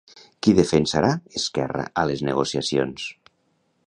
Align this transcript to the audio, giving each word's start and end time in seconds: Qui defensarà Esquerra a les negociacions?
Qui 0.45 0.53
defensarà 0.59 1.11
Esquerra 1.41 1.85
a 2.05 2.05
les 2.13 2.23
negociacions? 2.31 3.07